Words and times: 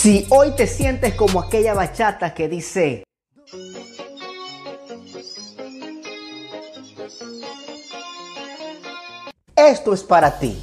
Si 0.00 0.26
hoy 0.30 0.52
te 0.52 0.66
sientes 0.66 1.12
como 1.12 1.42
aquella 1.42 1.74
bachata 1.74 2.32
que 2.32 2.48
dice... 2.48 3.04
Esto 9.54 9.92
es 9.92 10.02
para 10.02 10.38
ti. 10.38 10.58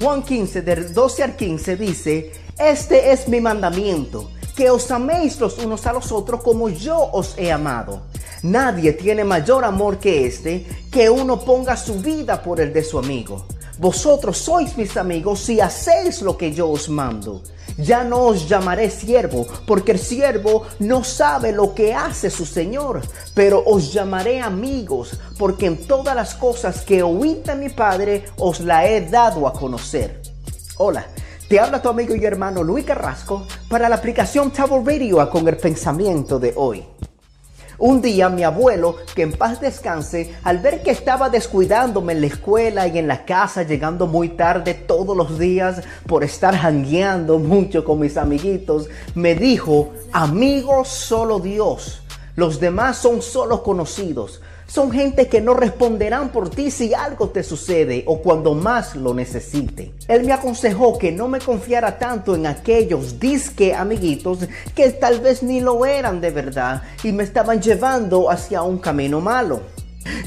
Juan 0.00 0.22
15, 0.22 0.62
del 0.62 0.94
12 0.94 1.24
al 1.24 1.34
15 1.34 1.76
dice, 1.76 2.32
este 2.60 3.10
es 3.10 3.26
mi 3.26 3.40
mandamiento, 3.40 4.30
que 4.54 4.70
os 4.70 4.88
améis 4.92 5.40
los 5.40 5.58
unos 5.58 5.84
a 5.88 5.92
los 5.92 6.12
otros 6.12 6.40
como 6.44 6.68
yo 6.68 7.10
os 7.12 7.36
he 7.38 7.50
amado. 7.50 8.06
Nadie 8.44 8.92
tiene 8.92 9.24
mayor 9.24 9.64
amor 9.64 9.98
que 9.98 10.28
este, 10.28 10.64
que 10.92 11.10
uno 11.10 11.40
ponga 11.40 11.76
su 11.76 12.00
vida 12.00 12.40
por 12.40 12.60
el 12.60 12.72
de 12.72 12.84
su 12.84 13.00
amigo. 13.00 13.48
Vosotros 13.78 14.38
sois 14.38 14.76
mis 14.76 14.96
amigos 14.96 15.40
si 15.40 15.60
hacéis 15.60 16.22
lo 16.22 16.36
que 16.36 16.52
yo 16.52 16.70
os 16.70 16.88
mando. 16.88 17.42
Ya 17.76 18.04
no 18.04 18.22
os 18.22 18.48
llamaré 18.48 18.90
siervo, 18.90 19.46
porque 19.66 19.92
el 19.92 19.98
siervo 19.98 20.62
no 20.78 21.04
sabe 21.04 21.52
lo 21.52 21.74
que 21.74 21.94
hace 21.94 22.30
su 22.30 22.46
Señor, 22.46 23.02
pero 23.34 23.62
os 23.66 23.92
llamaré 23.92 24.40
amigos, 24.40 25.18
porque 25.38 25.66
en 25.66 25.86
todas 25.86 26.16
las 26.16 26.34
cosas 26.34 26.80
que 26.82 27.02
oí 27.02 27.42
mi 27.58 27.68
Padre 27.68 28.24
os 28.38 28.60
la 28.60 28.86
he 28.86 29.02
dado 29.02 29.46
a 29.46 29.52
conocer. 29.52 30.22
Hola. 30.78 31.06
Te 31.48 31.60
habla 31.60 31.80
tu 31.80 31.88
amigo 31.88 32.12
y 32.16 32.24
hermano 32.24 32.64
Luis 32.64 32.84
Carrasco 32.84 33.46
para 33.68 33.88
la 33.88 33.94
aplicación 33.94 34.50
Table 34.50 34.82
Radio 34.84 35.30
con 35.30 35.46
el 35.46 35.56
pensamiento 35.56 36.40
de 36.40 36.52
hoy. 36.56 36.84
Un 37.78 38.00
día 38.00 38.30
mi 38.30 38.42
abuelo, 38.42 38.96
que 39.14 39.22
en 39.22 39.32
paz 39.32 39.60
descanse, 39.60 40.34
al 40.44 40.60
ver 40.60 40.82
que 40.82 40.90
estaba 40.90 41.28
descuidándome 41.28 42.14
en 42.14 42.22
la 42.22 42.28
escuela 42.28 42.86
y 42.86 42.98
en 42.98 43.06
la 43.06 43.26
casa, 43.26 43.64
llegando 43.64 44.06
muy 44.06 44.30
tarde 44.30 44.72
todos 44.72 45.14
los 45.14 45.38
días 45.38 45.82
por 46.06 46.24
estar 46.24 46.56
jangueando 46.56 47.38
mucho 47.38 47.84
con 47.84 48.00
mis 48.00 48.16
amiguitos, 48.16 48.88
me 49.14 49.34
dijo, 49.34 49.92
amigo 50.12 50.86
solo 50.86 51.38
Dios, 51.38 52.00
los 52.34 52.60
demás 52.60 52.96
son 52.96 53.20
solo 53.20 53.62
conocidos. 53.62 54.40
Son 54.66 54.90
gente 54.90 55.28
que 55.28 55.40
no 55.40 55.54
responderán 55.54 56.30
por 56.30 56.50
ti 56.50 56.70
si 56.72 56.92
algo 56.92 57.28
te 57.28 57.44
sucede 57.44 58.02
o 58.06 58.20
cuando 58.20 58.54
más 58.54 58.96
lo 58.96 59.14
necesite. 59.14 59.92
Él 60.08 60.24
me 60.24 60.32
aconsejó 60.32 60.98
que 60.98 61.12
no 61.12 61.28
me 61.28 61.38
confiara 61.38 61.98
tanto 61.98 62.34
en 62.34 62.46
aquellos 62.46 63.20
disque 63.20 63.74
amiguitos 63.74 64.40
que 64.74 64.90
tal 64.90 65.20
vez 65.20 65.42
ni 65.42 65.60
lo 65.60 65.86
eran 65.86 66.20
de 66.20 66.30
verdad 66.30 66.82
y 67.04 67.12
me 67.12 67.22
estaban 67.22 67.62
llevando 67.62 68.28
hacia 68.28 68.62
un 68.62 68.78
camino 68.78 69.20
malo. 69.20 69.62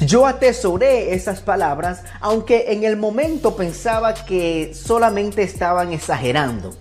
Yo 0.01 0.25
atesoré 0.25 1.13
esas 1.13 1.41
palabras, 1.41 2.03
aunque 2.21 2.71
en 2.71 2.83
el 2.83 2.97
momento 2.97 3.55
pensaba 3.55 4.13
que 4.13 4.71
solamente 4.73 5.43
estaban 5.43 5.91
exagerando. 5.91 6.73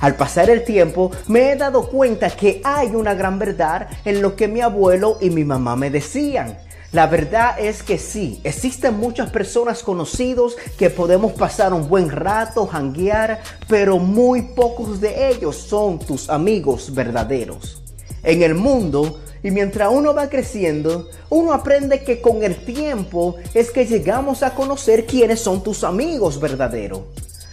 Al 0.00 0.16
pasar 0.16 0.50
el 0.50 0.64
tiempo 0.64 1.10
me 1.28 1.52
he 1.52 1.56
dado 1.56 1.88
cuenta 1.88 2.30
que 2.30 2.60
hay 2.64 2.88
una 2.88 3.14
gran 3.14 3.38
verdad 3.38 3.88
en 4.04 4.22
lo 4.22 4.36
que 4.36 4.48
mi 4.48 4.60
abuelo 4.60 5.18
y 5.20 5.30
mi 5.30 5.44
mamá 5.44 5.76
me 5.76 5.90
decían. 5.90 6.56
La 6.94 7.08
verdad 7.08 7.58
es 7.58 7.82
que 7.82 7.98
sí, 7.98 8.40
existen 8.44 8.96
muchas 8.96 9.28
personas 9.30 9.82
conocidos 9.82 10.56
que 10.78 10.90
podemos 10.90 11.32
pasar 11.32 11.74
un 11.74 11.88
buen 11.88 12.08
rato, 12.08 12.68
janguear, 12.68 13.42
pero 13.66 13.98
muy 13.98 14.42
pocos 14.42 15.00
de 15.00 15.30
ellos 15.30 15.56
son 15.56 15.98
tus 15.98 16.30
amigos 16.30 16.94
verdaderos. 16.94 17.82
En 18.22 18.44
el 18.44 18.54
mundo, 18.54 19.18
y 19.42 19.50
mientras 19.50 19.88
uno 19.90 20.14
va 20.14 20.28
creciendo, 20.28 21.08
uno 21.30 21.52
aprende 21.52 22.04
que 22.04 22.20
con 22.20 22.44
el 22.44 22.64
tiempo 22.64 23.38
es 23.54 23.72
que 23.72 23.86
llegamos 23.86 24.44
a 24.44 24.54
conocer 24.54 25.04
quiénes 25.04 25.40
son 25.40 25.64
tus 25.64 25.82
amigos 25.82 26.38
verdaderos. 26.38 27.00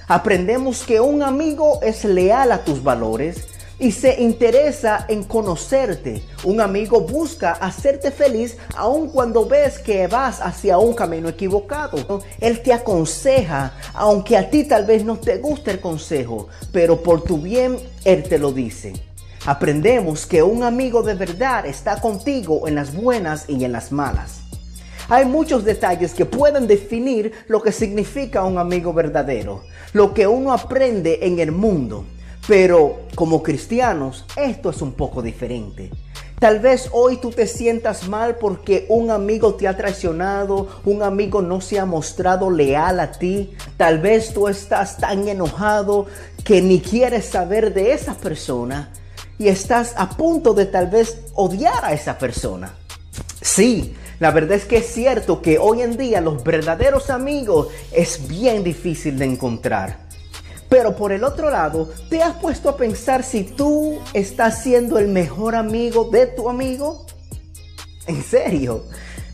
Aprendemos 0.08 0.84
que 0.84 1.02
un 1.02 1.24
amigo 1.24 1.80
es 1.82 2.06
leal 2.06 2.52
a 2.52 2.64
tus 2.64 2.84
valores, 2.84 3.48
y 3.82 3.92
se 3.92 4.22
interesa 4.22 5.06
en 5.10 5.24
conocerte. 5.24 6.22
Un 6.44 6.62
amigo 6.62 7.02
busca 7.02 7.54
hacerte 7.54 8.12
feliz 8.12 8.56
aun 8.76 9.10
cuando 9.10 9.48
ves 9.48 9.80
que 9.80 10.06
vas 10.06 10.40
hacia 10.40 10.78
un 10.78 10.94
camino 10.94 11.28
equivocado. 11.28 12.22
Él 12.40 12.62
te 12.62 12.74
aconseja, 12.74 13.74
aunque 13.96 14.38
a 14.38 14.52
ti 14.52 14.66
tal 14.66 14.86
vez 14.86 15.04
no 15.04 15.18
te 15.18 15.40
guste 15.40 15.72
el 15.72 15.80
consejo, 15.80 16.48
pero 16.72 17.02
por 17.02 17.24
tu 17.24 17.40
bien 17.40 17.76
Él 18.06 18.22
te 18.22 18.38
lo 18.38 18.52
dice. 18.52 18.94
Aprendemos 19.48 20.28
que 20.28 20.44
un 20.44 20.62
amigo 20.62 21.02
de 21.02 21.16
verdad 21.16 21.66
está 21.66 22.00
contigo 22.00 22.68
en 22.68 22.76
las 22.76 22.94
buenas 22.94 23.46
y 23.48 23.66
en 23.66 23.72
las 23.72 23.92
malas. 23.92 24.42
Hay 25.10 25.26
muchos 25.26 25.66
detalles 25.66 26.14
que 26.14 26.26
pueden 26.26 26.68
definir 26.68 27.32
lo 27.48 27.64
que 27.64 27.72
significa 27.72 28.44
un 28.44 28.60
amigo 28.60 28.94
verdadero, 28.94 29.64
lo 29.94 30.14
que 30.14 30.28
uno 30.28 30.54
aprende 30.54 31.18
en 31.24 31.40
el 31.40 31.52
mundo. 31.52 32.06
Pero 32.52 33.04
como 33.16 33.42
cristianos, 33.42 34.26
esto 34.36 34.72
es 34.72 34.82
un 34.82 34.92
poco 34.92 35.22
diferente. 35.22 35.90
Tal 36.38 36.60
vez 36.60 36.90
hoy 36.92 37.16
tú 37.16 37.30
te 37.30 37.48
sientas 37.48 38.10
mal 38.10 38.36
porque 38.36 38.86
un 38.90 39.10
amigo 39.10 39.56
te 39.56 39.70
ha 39.70 39.78
traicionado, 39.78 40.68
un 40.84 41.02
amigo 41.02 41.42
no 41.42 41.62
se 41.62 41.80
ha 41.80 41.86
mostrado 41.86 42.52
leal 42.52 43.00
a 43.00 43.14
ti. 43.14 43.54
Tal 43.78 44.00
vez 44.00 44.34
tú 44.34 44.50
estás 44.50 44.98
tan 44.98 45.30
enojado 45.30 46.08
que 46.44 46.62
ni 46.62 46.82
quieres 46.82 47.24
saber 47.24 47.74
de 47.74 47.94
esa 47.94 48.16
persona 48.16 48.92
y 49.40 49.48
estás 49.48 49.94
a 49.96 50.10
punto 50.10 50.54
de 50.54 50.66
tal 50.66 50.88
vez 50.88 51.22
odiar 51.36 51.86
a 51.86 51.94
esa 51.94 52.18
persona. 52.18 52.74
Sí, 53.42 53.96
la 54.20 54.32
verdad 54.32 54.58
es 54.58 54.66
que 54.66 54.80
es 54.80 54.88
cierto 54.88 55.42
que 55.42 55.58
hoy 55.58 55.84
en 55.84 55.96
día 55.96 56.20
los 56.20 56.44
verdaderos 56.44 57.10
amigos 57.10 57.70
es 57.94 58.28
bien 58.28 58.62
difícil 58.62 59.18
de 59.18 59.24
encontrar. 59.24 60.11
Pero 60.72 60.96
por 60.96 61.12
el 61.12 61.26
otro 61.26 61.50
lado, 61.50 61.90
¿te 62.10 62.24
has 62.24 62.34
puesto 62.38 62.70
a 62.70 62.78
pensar 62.78 63.24
si 63.24 63.44
tú 63.44 64.00
estás 64.14 64.64
siendo 64.64 64.98
el 65.00 65.10
mejor 65.10 65.54
amigo 65.54 66.06
de 66.06 66.28
tu 66.28 66.48
amigo? 66.48 67.06
¿En 68.08 68.24
serio? 68.24 68.86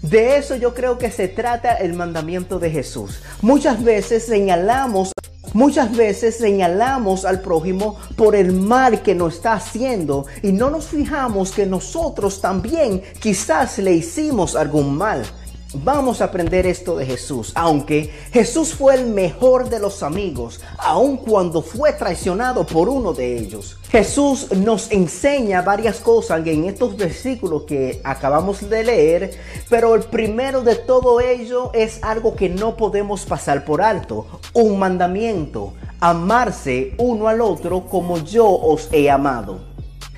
De 0.02 0.38
eso 0.38 0.56
yo 0.56 0.74
creo 0.74 0.98
que 0.98 1.12
se 1.12 1.28
trata 1.28 1.76
el 1.76 1.94
mandamiento 1.94 2.58
de 2.58 2.72
Jesús. 2.72 3.22
Muchas 3.44 3.84
veces 3.84 4.26
señalamos 4.26 5.12
Muchas 5.54 5.96
veces 5.96 6.38
señalamos 6.38 7.24
al 7.24 7.42
prójimo 7.42 7.98
por 8.16 8.36
el 8.36 8.52
mal 8.52 9.02
que 9.02 9.16
nos 9.16 9.36
está 9.36 9.54
haciendo 9.54 10.26
y 10.44 10.52
no 10.52 10.70
nos 10.70 10.88
fijamos 10.88 11.52
que 11.52 11.66
nosotros 11.66 12.42
también 12.42 13.02
quizás 13.20 13.78
le 13.78 13.94
hicimos 13.94 14.56
algún 14.56 14.98
mal. 14.98 15.24
Vamos 15.74 16.22
a 16.22 16.26
aprender 16.26 16.66
esto 16.66 16.96
de 16.96 17.06
Jesús. 17.06 17.52
Aunque 17.56 18.10
Jesús 18.32 18.74
fue 18.74 18.96
el 18.96 19.08
mejor 19.08 19.70
de 19.70 19.80
los 19.80 20.02
amigos, 20.02 20.62
aun 20.78 21.18
cuando 21.18 21.62
fue 21.62 21.92
traicionado 21.92 22.66
por 22.66 22.88
uno 22.88 23.12
de 23.12 23.38
ellos. 23.38 23.78
Jesús 23.90 24.50
nos 24.56 24.90
enseña 24.92 25.62
varias 25.62 26.00
cosas 26.00 26.46
en 26.48 26.64
estos 26.66 26.96
versículos 26.96 27.64
que 27.64 28.00
acabamos 28.06 28.70
de 28.70 28.84
leer, 28.84 29.38
pero 29.70 29.96
el 29.96 30.04
primero 30.04 30.62
de 30.62 30.76
todo 30.76 31.20
ello 31.20 31.72
es 31.74 32.02
algo 32.02 32.36
que 32.36 32.48
no 32.48 32.78
podemos 32.78 33.26
pasar 33.26 33.66
por 33.66 33.82
alto, 33.82 34.26
un 34.54 34.80
mandamiento, 34.80 35.74
amarse 36.00 36.94
uno 36.98 37.28
al 37.28 37.42
otro 37.42 37.86
como 37.86 38.20
yo 38.20 38.50
os 38.50 38.88
he 38.94 39.10
amado. 39.10 39.77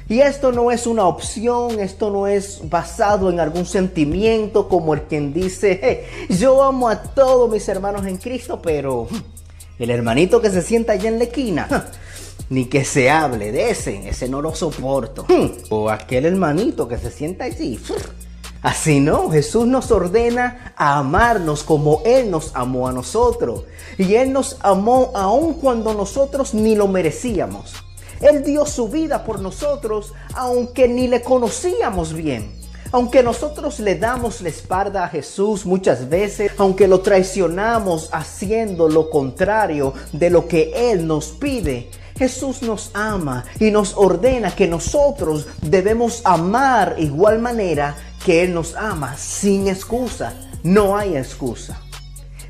Y 0.10 0.22
esto 0.22 0.52
no 0.52 0.72
es 0.72 0.88
una 0.88 1.06
opción, 1.06 1.80
esto 1.80 2.10
no 2.10 2.26
es 2.26 2.62
basado 2.68 3.30
en 3.30 3.40
algún 3.40 3.68
sentimiento 3.68 4.68
como 4.68 4.96
el 4.96 5.04
quien 5.04 5.32
dice, 5.32 6.04
yo 6.30 6.64
amo 6.64 6.90
a 6.90 7.00
todos 7.04 7.48
mis 7.52 7.70
hermanos 7.70 8.08
en 8.08 8.18
Cristo, 8.18 8.60
pero 8.60 9.08
el 9.80 9.92
hermanito 9.92 10.42
que 10.42 10.50
se 10.50 10.64
sienta 10.64 10.94
allá 10.94 11.10
en 11.10 11.20
la 11.20 11.26
esquina, 11.26 11.86
ni 12.50 12.66
que 12.66 12.84
se 12.86 13.12
hable 13.12 13.52
de 13.52 13.70
ese, 13.70 14.10
ese 14.10 14.28
no 14.28 14.42
lo 14.42 14.56
soporto. 14.56 15.28
O 15.70 15.92
aquel 15.92 16.26
hermanito 16.26 16.88
que 16.88 16.98
se 16.98 17.12
sienta 17.12 17.44
allí. 17.46 17.80
Así 18.64 19.00
no, 19.00 19.30
Jesús 19.30 19.68
nos 19.68 19.90
ordena 19.92 20.74
a 20.76 20.98
amarnos 20.98 21.64
como 21.64 22.02
Él 22.04 22.30
nos 22.32 22.54
amó 22.56 22.88
a 22.88 22.92
nosotros. 22.92 23.64
Y 23.98 24.16
Él 24.16 24.34
nos 24.34 24.58
amó 24.62 25.12
aun 25.14 25.54
cuando 25.54 25.94
nosotros 25.94 26.56
ni 26.56 26.76
lo 26.76 26.88
merecíamos. 26.88 27.76
Él 28.22 28.44
dio 28.44 28.66
su 28.66 28.90
vida 28.90 29.24
por 29.24 29.40
nosotros 29.40 30.14
aunque 30.34 30.88
ni 30.88 31.08
le 31.08 31.22
conocíamos 31.22 32.14
bien. 32.14 32.60
Aunque 32.92 33.22
nosotros 33.22 33.80
le 33.80 33.96
damos 33.96 34.42
la 34.42 34.50
espalda 34.50 35.04
a 35.04 35.10
Jesús 35.10 35.64
muchas 35.66 36.10
veces, 36.10 36.52
aunque 36.58 36.88
lo 36.88 37.02
traicionamos 37.02 38.10
haciendo 38.12 38.90
lo 38.90 39.12
contrario 39.12 39.94
de 40.12 40.32
lo 40.32 40.48
que 40.48 40.92
Él 40.92 41.06
nos 41.06 41.28
pide, 41.28 41.92
Jesús 42.18 42.64
nos 42.64 42.90
ama 42.96 43.46
y 43.60 43.70
nos 43.70 43.96
ordena 43.96 44.56
que 44.56 44.68
nosotros 44.68 45.48
debemos 45.62 46.22
amar 46.26 46.96
igual 46.98 47.40
manera 47.40 47.96
que 48.26 48.44
Él 48.44 48.54
nos 48.54 48.76
ama, 48.76 49.16
sin 49.18 49.68
excusa. 49.68 50.34
No 50.64 50.98
hay 50.98 51.16
excusa. 51.16 51.80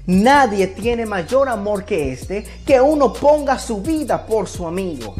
Nadie 0.07 0.67
tiene 0.67 1.05
mayor 1.05 1.49
amor 1.49 1.85
que 1.85 2.13
este, 2.13 2.43
que 2.65 2.81
uno 2.81 3.13
ponga 3.13 3.59
su 3.59 3.81
vida 3.81 4.25
por 4.25 4.47
su 4.47 4.65
amigo. 4.65 5.15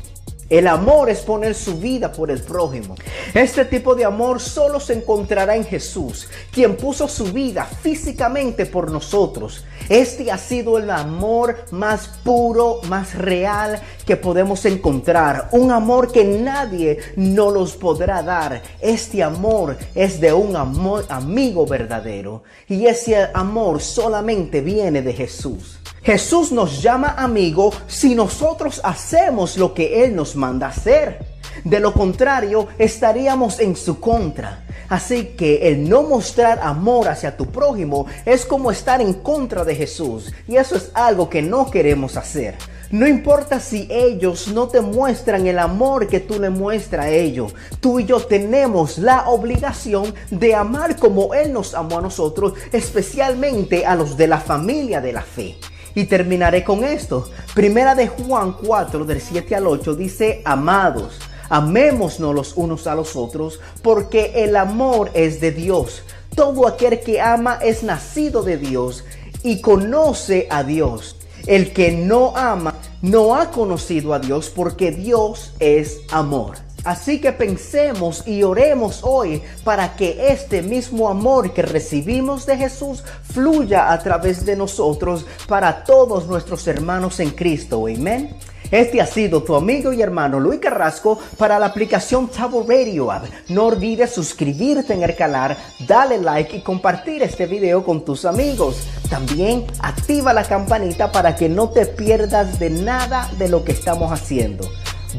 El 0.49 0.67
amor 0.67 1.09
es 1.09 1.19
poner 1.19 1.53
su 1.53 1.77
vida 1.79 2.11
por 2.11 2.31
el 2.31 2.41
prójimo. 2.41 2.95
Este 3.33 3.65
tipo 3.65 3.93
de 3.93 4.05
amor 4.05 4.39
solo 4.39 4.79
se 4.79 4.93
encontrará 4.93 5.55
en 5.55 5.63
Jesús, 5.63 6.27
quien 6.51 6.75
puso 6.75 7.07
su 7.07 7.25
vida 7.25 7.65
físicamente 7.65 8.65
por 8.65 8.89
nosotros. 8.89 9.63
Este 9.89 10.31
ha 10.31 10.37
sido 10.37 10.77
el 10.77 10.91
amor 10.91 11.65
más 11.71 12.07
puro, 12.23 12.79
más 12.87 13.15
real 13.15 13.81
que 14.05 14.15
podemos 14.15 14.63
encontrar. 14.65 15.49
Un 15.51 15.71
amor 15.71 16.11
que 16.11 16.23
nadie 16.23 16.99
nos 17.15 17.51
los 17.51 17.75
podrá 17.75 18.21
dar. 18.21 18.61
Este 18.79 19.23
amor 19.23 19.77
es 19.95 20.21
de 20.21 20.31
un 20.31 20.55
amigo 20.55 21.65
verdadero. 21.65 22.43
Y 22.67 22.85
ese 22.85 23.29
amor 23.33 23.81
solamente 23.81 24.61
viene 24.61 25.01
de 25.01 25.13
Jesús. 25.13 25.79
Jesús 26.03 26.51
nos 26.51 26.81
llama 26.81 27.15
amigo 27.17 27.73
si 27.87 28.13
nosotros 28.13 28.79
hacemos 28.83 29.57
lo 29.57 29.73
que 29.73 30.03
Él 30.03 30.15
nos 30.15 30.35
manda 30.35 30.67
hacer. 30.67 31.38
De 31.63 31.79
lo 31.79 31.93
contrario, 31.93 32.67
estaríamos 32.77 33.59
en 33.59 33.75
su 33.75 33.99
contra. 33.99 34.65
Así 34.89 35.35
que 35.37 35.67
el 35.69 35.87
no 35.87 36.01
mostrar 36.01 36.59
amor 36.63 37.07
hacia 37.09 37.37
tu 37.37 37.45
prójimo 37.45 38.07
es 38.25 38.45
como 38.45 38.71
estar 38.71 39.01
en 39.01 39.13
contra 39.13 39.63
de 39.63 39.75
Jesús. 39.75 40.33
Y 40.47 40.55
eso 40.55 40.75
es 40.75 40.89
algo 40.95 41.29
que 41.29 41.43
no 41.43 41.69
queremos 41.69 42.17
hacer. 42.17 42.55
No 42.89 43.07
importa 43.07 43.59
si 43.59 43.87
ellos 43.91 44.47
no 44.47 44.67
te 44.67 44.81
muestran 44.81 45.45
el 45.45 45.59
amor 45.59 46.07
que 46.07 46.19
tú 46.19 46.39
le 46.39 46.49
muestras 46.49 47.05
a 47.05 47.09
ellos. 47.09 47.53
Tú 47.79 47.99
y 47.99 48.05
yo 48.05 48.19
tenemos 48.19 48.97
la 48.97 49.29
obligación 49.29 50.11
de 50.31 50.55
amar 50.55 50.95
como 50.95 51.35
Él 51.35 51.53
nos 51.53 51.75
amó 51.75 51.99
a 51.99 52.01
nosotros, 52.01 52.53
especialmente 52.71 53.85
a 53.85 53.93
los 53.93 54.17
de 54.17 54.27
la 54.27 54.39
familia 54.39 55.01
de 55.01 55.13
la 55.13 55.21
fe. 55.21 55.55
Y 55.93 56.05
terminaré 56.05 56.63
con 56.63 56.83
esto. 56.83 57.29
Primera 57.53 57.93
de 57.93 58.07
Juan 58.07 58.53
4, 58.53 59.05
del 59.05 59.21
7 59.21 59.55
al 59.55 59.67
8 59.67 59.93
dice, 59.93 60.41
amados 60.43 61.19
Amémonos 61.49 62.19
los 62.19 62.53
unos 62.55 62.87
a 62.87 62.95
los 62.95 63.15
otros, 63.15 63.59
porque 63.81 64.31
el 64.35 64.55
amor 64.55 65.11
es 65.13 65.41
de 65.41 65.51
Dios. 65.51 66.03
Todo 66.35 66.67
aquel 66.67 66.99
que 67.01 67.19
ama 67.19 67.59
es 67.61 67.83
nacido 67.83 68.43
de 68.43 68.57
Dios 68.57 69.03
y 69.43 69.61
conoce 69.61 70.47
a 70.49 70.63
Dios. 70.63 71.15
El 71.47 71.73
que 71.73 71.91
no 71.91 72.35
ama 72.35 72.75
no 73.01 73.35
ha 73.35 73.49
conocido 73.49 74.13
a 74.13 74.19
Dios 74.19 74.51
porque 74.53 74.91
Dios 74.91 75.53
es 75.59 76.01
amor. 76.11 76.57
Así 76.85 77.19
que 77.19 77.33
pensemos 77.33 78.25
y 78.25 78.43
oremos 78.43 79.01
hoy 79.03 79.41
para 79.63 79.95
que 79.95 80.31
este 80.31 80.61
mismo 80.61 81.09
amor 81.09 81.53
que 81.53 81.61
recibimos 81.61 82.45
de 82.45 82.57
Jesús 82.57 83.03
fluya 83.23 83.91
a 83.91 83.99
través 83.99 84.45
de 84.45 84.55
nosotros 84.55 85.25
para 85.47 85.83
todos 85.83 86.27
nuestros 86.27 86.65
hermanos 86.67 87.19
en 87.19 87.31
Cristo. 87.31 87.85
Amén. 87.87 88.35
Este 88.71 89.01
ha 89.01 89.07
sido 89.07 89.41
tu 89.43 89.55
amigo 89.55 89.91
y 89.91 90.01
hermano 90.01 90.39
Luis 90.39 90.59
Carrasco 90.59 91.17
para 91.37 91.57
la 91.57 91.67
aplicación 91.67 92.27
Tabo 92.27 92.65
Radio 92.67 93.11
App. 93.11 93.25
No 93.49 93.65
olvides 93.65 94.11
suscribirte 94.11 94.93
en 94.93 95.03
el 95.03 95.15
canal, 95.15 95.57
dale 95.87 96.19
like 96.19 96.57
y 96.57 96.61
compartir 96.61 97.23
este 97.23 97.47
video 97.47 97.83
con 97.83 98.05
tus 98.05 98.25
amigos. 98.25 98.87
También 99.09 99.65
activa 99.79 100.33
la 100.33 100.43
campanita 100.43 101.11
para 101.11 101.35
que 101.35 101.49
no 101.49 101.69
te 101.69 101.87
pierdas 101.87 102.59
de 102.59 102.69
nada 102.69 103.29
de 103.39 103.49
lo 103.49 103.63
que 103.63 103.71
estamos 103.71 104.11
haciendo. 104.11 104.69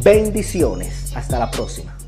Bendiciones. 0.03 1.13
Hasta 1.17 1.39
la 1.39 1.51
próxima. 1.51 2.00